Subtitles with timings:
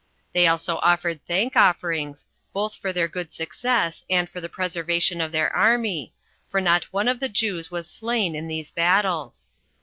[0.33, 5.31] They also offered thank offerings, both for their good success, and for the preservation of
[5.31, 6.15] their army,
[6.49, 9.51] for not one of the Jews was slain in these battles.